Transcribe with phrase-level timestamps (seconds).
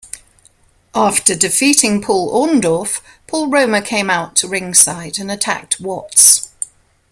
[0.95, 6.49] After defeating Paul Orndorff, Paul Roma came out to ringside and attacked Watts.